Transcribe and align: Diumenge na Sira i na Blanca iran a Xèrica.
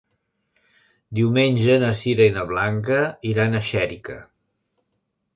Diumenge 1.17 1.75
na 1.83 1.91
Sira 1.99 2.25
i 2.29 2.31
na 2.37 2.45
Blanca 2.51 2.97
iran 3.33 3.53
a 3.53 3.61
Xèrica. 3.69 4.17